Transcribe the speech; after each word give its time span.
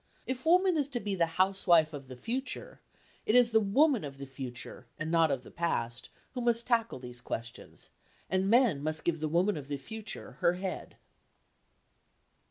If 0.25 0.47
woman 0.47 0.79
is 0.79 0.87
to 0.89 0.99
be 0.99 1.13
the 1.13 1.27
housewife 1.37 1.93
of 1.93 2.07
the 2.07 2.15
future, 2.15 2.81
it 3.27 3.35
is 3.35 3.51
the 3.51 3.59
woman 3.59 4.03
of 4.03 4.17
the 4.17 4.25
future 4.25 4.87
and 4.97 5.11
not 5.11 5.29
of 5.29 5.43
the 5.43 5.51
past 5.51 6.09
who 6.31 6.41
must 6.41 6.65
tackle 6.65 6.97
these 6.97 7.21
questions, 7.21 7.89
and 8.27 8.49
men 8.49 8.81
must 8.81 9.03
give 9.03 9.19
the 9.19 9.29
woman 9.29 9.57
of 9.57 9.67
the 9.67 9.77
future 9.77 10.37
her 10.39 10.53
head. 10.53 10.95